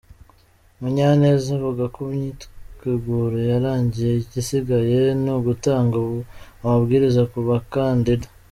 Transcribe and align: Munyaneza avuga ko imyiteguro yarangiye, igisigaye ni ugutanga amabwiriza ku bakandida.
Munyaneza 0.79 1.47
avuga 1.57 1.83
ko 1.93 1.99
imyiteguro 2.07 3.37
yarangiye, 3.51 4.11
igisigaye 4.23 4.99
ni 5.23 5.29
ugutanga 5.37 5.95
amabwiriza 6.61 7.23
ku 7.33 7.39
bakandida. 7.49 8.27